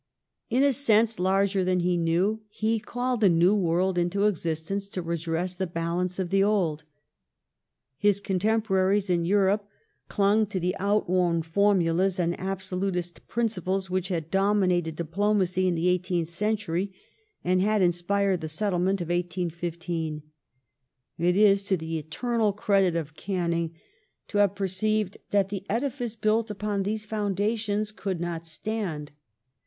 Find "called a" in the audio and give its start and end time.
2.79-3.29